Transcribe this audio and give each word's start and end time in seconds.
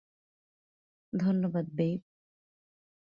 ধন্যবাদ, 1.13 1.65
বেইব। 1.73 2.01